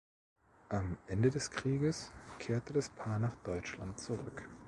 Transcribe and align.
Am 0.69 0.97
Ende 1.05 1.29
des 1.29 1.51
Krieges 1.51 2.09
kehrte 2.39 2.73
das 2.73 2.89
Paar 2.89 3.19
nach 3.19 3.35
Deutschland 3.43 3.99
zurück. 3.99 4.49